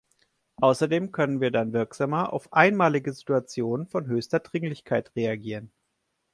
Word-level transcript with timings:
Außerdem 0.57 1.11
könnten 1.11 1.41
wir 1.41 1.51
dann 1.51 1.73
wirksamer 1.73 2.33
auf 2.33 2.51
einmalige 2.53 3.13
Situationen 3.13 3.85
von 3.85 4.07
höchster 4.07 4.39
Dringlichkeit 4.39 5.15
reagieren. 5.15 5.71